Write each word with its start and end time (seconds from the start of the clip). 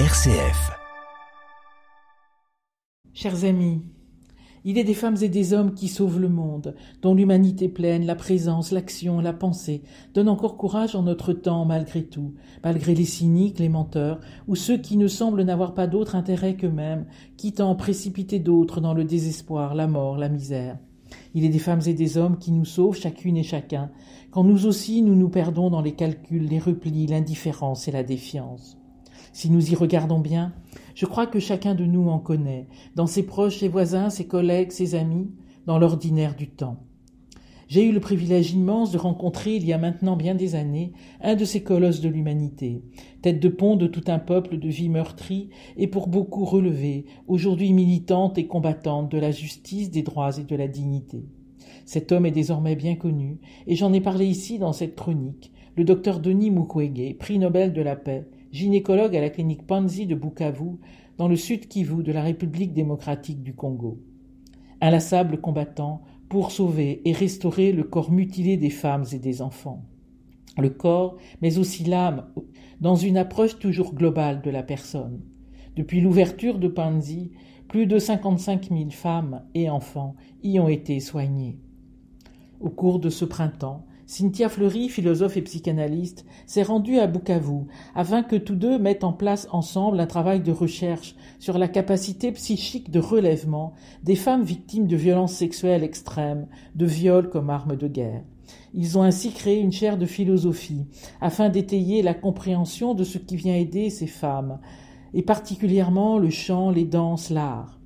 RCF. 0.00 0.72
Chers 3.12 3.44
amis, 3.44 3.80
il 4.64 4.76
est 4.76 4.82
des 4.82 4.92
femmes 4.92 5.18
et 5.22 5.28
des 5.28 5.52
hommes 5.52 5.72
qui 5.72 5.86
sauvent 5.86 6.18
le 6.18 6.28
monde, 6.28 6.74
dont 7.00 7.14
l'humanité 7.14 7.68
pleine, 7.68 8.04
la 8.04 8.16
présence, 8.16 8.72
l'action, 8.72 9.20
la 9.20 9.32
pensée 9.32 9.82
donnent 10.12 10.30
encore 10.30 10.56
courage 10.56 10.96
en 10.96 11.04
notre 11.04 11.32
temps 11.32 11.64
malgré 11.64 12.02
tout, 12.02 12.34
malgré 12.64 12.96
les 12.96 13.04
cyniques, 13.04 13.60
les 13.60 13.68
menteurs, 13.68 14.18
ou 14.48 14.56
ceux 14.56 14.78
qui 14.78 14.96
ne 14.96 15.06
semblent 15.06 15.44
n'avoir 15.44 15.74
pas 15.74 15.86
d'autre 15.86 16.16
intérêt 16.16 16.56
qu'eux-mêmes, 16.56 17.06
quittant 17.36 17.76
précipiter 17.76 18.40
d'autres 18.40 18.80
dans 18.80 18.94
le 18.94 19.04
désespoir, 19.04 19.76
la 19.76 19.86
mort, 19.86 20.18
la 20.18 20.28
misère. 20.28 20.76
Il 21.34 21.44
est 21.44 21.50
des 21.50 21.60
femmes 21.60 21.82
et 21.86 21.94
des 21.94 22.18
hommes 22.18 22.38
qui 22.38 22.50
nous 22.50 22.64
sauvent 22.64 22.98
chacune 22.98 23.36
et 23.36 23.44
chacun, 23.44 23.92
quand 24.32 24.42
nous 24.42 24.66
aussi 24.66 25.02
nous 25.02 25.14
nous 25.14 25.28
perdons 25.28 25.70
dans 25.70 25.82
les 25.82 25.94
calculs, 25.94 26.48
les 26.48 26.58
replis, 26.58 27.06
l'indifférence 27.06 27.86
et 27.86 27.92
la 27.92 28.02
défiance. 28.02 28.76
Si 29.34 29.50
nous 29.50 29.72
y 29.72 29.74
regardons 29.74 30.20
bien, 30.20 30.54
je 30.94 31.06
crois 31.06 31.26
que 31.26 31.40
chacun 31.40 31.74
de 31.74 31.84
nous 31.84 32.08
en 32.08 32.20
connaît, 32.20 32.68
dans 32.94 33.08
ses 33.08 33.24
proches, 33.24 33.58
ses 33.58 33.68
voisins, 33.68 34.08
ses 34.08 34.28
collègues, 34.28 34.70
ses 34.70 34.94
amis, 34.94 35.28
dans 35.66 35.76
l'ordinaire 35.76 36.36
du 36.36 36.46
temps. 36.46 36.84
J'ai 37.66 37.84
eu 37.84 37.90
le 37.90 37.98
privilège 37.98 38.52
immense 38.52 38.92
de 38.92 38.98
rencontrer, 38.98 39.56
il 39.56 39.66
y 39.66 39.72
a 39.72 39.78
maintenant 39.78 40.14
bien 40.14 40.36
des 40.36 40.54
années, 40.54 40.92
un 41.20 41.34
de 41.34 41.44
ces 41.44 41.64
colosses 41.64 42.00
de 42.00 42.08
l'humanité, 42.08 42.84
tête 43.22 43.40
de 43.40 43.48
pont 43.48 43.74
de 43.74 43.88
tout 43.88 44.04
un 44.06 44.20
peuple 44.20 44.56
de 44.56 44.68
vie 44.68 44.88
meurtrie 44.88 45.50
et 45.76 45.88
pour 45.88 46.06
beaucoup 46.06 46.44
relevée, 46.44 47.06
aujourd'hui 47.26 47.72
militante 47.72 48.38
et 48.38 48.46
combattante 48.46 49.10
de 49.10 49.18
la 49.18 49.32
justice, 49.32 49.90
des 49.90 50.02
droits 50.04 50.38
et 50.38 50.44
de 50.44 50.54
la 50.54 50.68
dignité. 50.68 51.24
Cet 51.86 52.12
homme 52.12 52.26
est 52.26 52.30
désormais 52.30 52.76
bien 52.76 52.94
connu, 52.94 53.40
et 53.66 53.74
j'en 53.74 53.92
ai 53.92 54.00
parlé 54.00 54.26
ici 54.26 54.60
dans 54.60 54.72
cette 54.72 54.94
chronique, 54.94 55.50
le 55.76 55.82
docteur 55.82 56.20
Denis 56.20 56.52
Mukwege, 56.52 57.18
prix 57.18 57.40
Nobel 57.40 57.72
de 57.72 57.82
la 57.82 57.96
paix, 57.96 58.28
gynécologue 58.54 59.16
à 59.16 59.20
la 59.20 59.30
clinique 59.30 59.66
Panzi 59.66 60.06
de 60.06 60.14
Bukavu, 60.14 60.78
dans 61.18 61.26
le 61.26 61.34
sud 61.34 61.66
Kivu 61.66 62.04
de 62.04 62.12
la 62.12 62.22
République 62.22 62.72
démocratique 62.72 63.42
du 63.42 63.52
Congo. 63.52 63.98
Inlassable 64.80 65.40
combattant, 65.40 66.02
pour 66.28 66.52
sauver 66.52 67.02
et 67.04 67.12
restaurer 67.12 67.72
le 67.72 67.82
corps 67.82 68.12
mutilé 68.12 68.56
des 68.56 68.70
femmes 68.70 69.04
et 69.12 69.18
des 69.18 69.42
enfants. 69.42 69.82
Le 70.56 70.70
corps, 70.70 71.16
mais 71.42 71.58
aussi 71.58 71.82
l'âme, 71.82 72.26
dans 72.80 72.94
une 72.94 73.16
approche 73.16 73.58
toujours 73.58 73.92
globale 73.92 74.40
de 74.40 74.50
la 74.50 74.62
personne. 74.62 75.20
Depuis 75.74 76.00
l'ouverture 76.00 76.60
de 76.60 76.68
Panzi, 76.68 77.32
plus 77.66 77.86
de 77.86 77.98
55 77.98 78.68
000 78.68 78.90
femmes 78.90 79.42
et 79.54 79.68
enfants 79.68 80.14
y 80.44 80.60
ont 80.60 80.68
été 80.68 81.00
soignés. 81.00 81.58
Au 82.60 82.70
cours 82.70 83.00
de 83.00 83.10
ce 83.10 83.24
printemps, 83.24 83.84
Cynthia 84.06 84.50
Fleury, 84.50 84.90
philosophe 84.90 85.38
et 85.38 85.42
psychanalyste, 85.42 86.26
s'est 86.46 86.62
rendue 86.62 86.98
à 86.98 87.06
Bukavu 87.06 87.66
afin 87.94 88.22
que 88.22 88.36
tous 88.36 88.54
deux 88.54 88.78
mettent 88.78 89.04
en 89.04 89.14
place 89.14 89.48
ensemble 89.50 89.98
un 89.98 90.06
travail 90.06 90.40
de 90.40 90.52
recherche 90.52 91.16
sur 91.38 91.56
la 91.56 91.68
capacité 91.68 92.30
psychique 92.32 92.90
de 92.90 93.00
relèvement 93.00 93.72
des 94.02 94.16
femmes 94.16 94.42
victimes 94.42 94.86
de 94.86 94.96
violences 94.96 95.32
sexuelles 95.32 95.84
extrêmes, 95.84 96.46
de 96.74 96.84
viols 96.84 97.30
comme 97.30 97.48
arme 97.48 97.76
de 97.76 97.88
guerre. 97.88 98.22
Ils 98.74 98.98
ont 98.98 99.02
ainsi 99.02 99.32
créé 99.32 99.58
une 99.58 99.72
chaire 99.72 99.96
de 99.96 100.06
philosophie 100.06 100.84
afin 101.22 101.48
d'étayer 101.48 102.02
la 102.02 102.12
compréhension 102.14 102.92
de 102.94 103.04
ce 103.04 103.16
qui 103.16 103.36
vient 103.36 103.56
aider 103.56 103.88
ces 103.88 104.06
femmes, 104.06 104.58
et 105.14 105.22
particulièrement 105.22 106.18
le 106.18 106.28
chant, 106.28 106.70
les 106.70 106.84
danses, 106.84 107.30
l'art. 107.30 107.80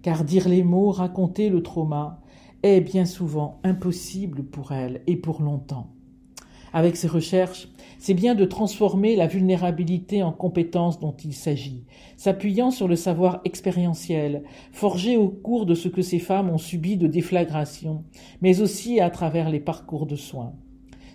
Car 0.00 0.24
dire 0.24 0.48
les 0.48 0.62
mots, 0.62 0.90
raconter 0.90 1.50
le 1.50 1.62
trauma, 1.62 2.21
est 2.62 2.80
bien 2.80 3.04
souvent 3.04 3.60
impossible 3.64 4.44
pour 4.44 4.72
elle 4.72 5.02
et 5.06 5.16
pour 5.16 5.42
longtemps. 5.42 5.92
Avec 6.72 6.96
ces 6.96 7.08
recherches, 7.08 7.68
c'est 7.98 8.14
bien 8.14 8.34
de 8.34 8.46
transformer 8.46 9.14
la 9.14 9.26
vulnérabilité 9.26 10.22
en 10.22 10.32
compétence 10.32 10.98
dont 10.98 11.14
il 11.22 11.34
s'agit, 11.34 11.84
s'appuyant 12.16 12.70
sur 12.70 12.88
le 12.88 12.96
savoir 12.96 13.42
expérientiel, 13.44 14.42
forgé 14.72 15.16
au 15.16 15.28
cours 15.28 15.66
de 15.66 15.74
ce 15.74 15.88
que 15.88 16.00
ces 16.02 16.18
femmes 16.18 16.48
ont 16.48 16.58
subi 16.58 16.96
de 16.96 17.06
déflagration, 17.06 18.04
mais 18.40 18.62
aussi 18.62 19.00
à 19.00 19.10
travers 19.10 19.50
les 19.50 19.60
parcours 19.60 20.06
de 20.06 20.16
soins. 20.16 20.54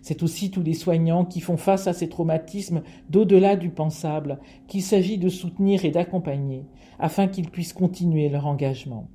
C'est 0.04 0.22
aussi 0.24 0.52
tous 0.52 0.62
les 0.62 0.76
soignants 0.76 1.26
qui 1.26 1.42
font 1.42 1.58
face 1.58 1.88
à 1.88 1.94
ces 1.94 2.08
traumatismes 2.08 2.84
d'au-delà 3.10 3.56
du 3.56 3.70
pensable 3.70 4.40
qu'il 4.68 4.84
s'agit 4.84 5.18
de 5.18 5.28
soutenir 5.28 5.86
et 5.86 5.92
d'accompagner, 5.92 6.66
afin 7.00 7.28
qu'ils 7.28 7.50
puissent 7.50 7.74
continuer 7.74 8.30
leur 8.30 8.46
engagement 8.46 9.10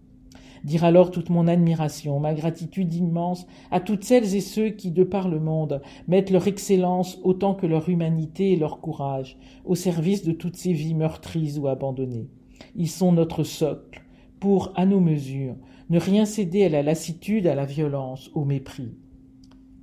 dire 0.65 0.85
alors 0.85 1.11
toute 1.11 1.31
mon 1.31 1.49
admiration, 1.49 2.21
ma 2.21 2.35
gratitude 2.35 2.95
immense 2.95 3.47
à 3.71 3.81
toutes 3.81 4.05
celles 4.05 4.35
et 4.35 4.41
ceux 4.41 4.71
qui, 4.71 4.91
de 4.91 5.05
par 5.05 5.29
le 5.29 5.41
monde, 5.41 5.81
mettent 6.09 6.31
leur 6.31 6.47
excellence 6.47 7.19
autant 7.23 7.55
que 7.55 7.67
leur 7.67 7.89
humanité 7.89 8.53
et 8.53 8.57
leur 8.57 8.81
courage 8.81 9.39
au 9.65 9.75
service 9.75 10.25
de 10.25 10.33
toutes 10.33 10.57
ces 10.57 10.73
vies 10.73 10.95
meurtries 10.95 11.59
ou 11.59 11.69
abandonnées. 11.69 12.29
Ils 12.77 12.91
sont 12.91 13.13
notre 13.13 13.45
socle 13.45 14.03
pour, 14.41 14.73
à 14.75 14.87
nos 14.87 15.01
mesures, 15.01 15.57
ne 15.91 15.99
rien 15.99 16.25
céder 16.25 16.65
à 16.65 16.69
la 16.69 16.83
lassitude, 16.83 17.47
à 17.47 17.55
la 17.55 17.65
violence, 17.65 18.31
au 18.35 18.45
mépris. 18.45 18.95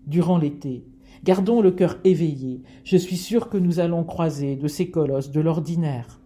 Durant 0.08 0.38
l'été, 0.38 0.86
gardons 1.24 1.62
le 1.62 1.72
cœur 1.72 1.98
éveillé, 2.04 2.62
je 2.84 2.98
suis 2.98 3.18
sûr 3.18 3.50
que 3.50 3.58
nous 3.58 3.80
allons 3.80 4.04
croiser 4.04 4.56
de 4.56 4.68
ces 4.68 4.90
colosses 4.90 5.32
de 5.32 5.40
l'ordinaire 5.40 6.20